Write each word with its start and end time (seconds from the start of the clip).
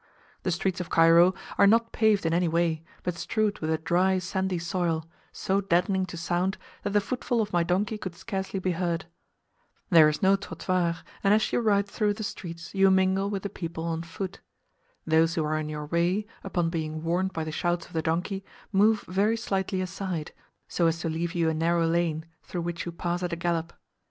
The 0.41 0.49
streets 0.49 0.79
of 0.81 0.89
Cairo 0.89 1.35
are 1.59 1.67
not 1.67 1.91
paved 1.91 2.25
in 2.25 2.33
any 2.33 2.47
way, 2.47 2.83
but 3.03 3.13
strewed 3.13 3.59
with 3.59 3.69
a 3.69 3.77
dry 3.77 4.17
sandy 4.17 4.57
soil, 4.57 5.05
so 5.31 5.61
deadening 5.61 6.07
to 6.07 6.17
sound, 6.17 6.57
that 6.81 6.93
the 6.93 6.99
footfall 6.99 7.39
of 7.39 7.53
my 7.53 7.61
donkey 7.61 7.99
could 7.99 8.15
scarcely 8.15 8.59
be 8.59 8.71
heard. 8.71 9.05
There 9.91 10.09
is 10.09 10.23
no 10.23 10.35
trottoir, 10.35 10.95
and 11.23 11.35
as 11.35 11.53
you 11.53 11.59
ride 11.59 11.85
through 11.85 12.15
the 12.15 12.23
streets 12.23 12.73
you 12.73 12.89
mingle 12.89 13.29
with 13.29 13.43
the 13.43 13.49
people 13.49 13.83
on 13.83 14.01
foot. 14.01 14.39
Those 15.05 15.35
who 15.35 15.45
are 15.45 15.59
in 15.59 15.69
your 15.69 15.85
way, 15.85 16.25
upon 16.43 16.71
being 16.71 17.03
warned 17.03 17.31
by 17.31 17.43
the 17.43 17.51
shouts 17.51 17.85
of 17.85 17.93
the 17.93 18.01
donkey 18.01 18.39
boy, 18.39 18.45
move 18.71 19.01
very 19.01 19.37
slightly 19.37 19.81
aside, 19.81 20.31
so 20.67 20.87
as 20.87 20.97
to 21.01 21.09
leave 21.09 21.35
you 21.35 21.47
a 21.47 21.53
narrow 21.53 21.85
lane, 21.85 22.25
through 22.41 22.61
which 22.61 22.87
you 22.87 22.91
pass 22.91 23.21
at 23.21 23.33
a 23.33 23.35
gallop. 23.35 23.71